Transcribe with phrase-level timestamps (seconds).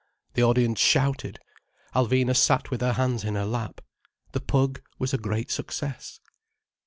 [0.33, 1.37] The audience shouted.
[1.93, 3.81] Alvina sat with her hands in her lap.
[4.31, 6.19] The Pug was a great success.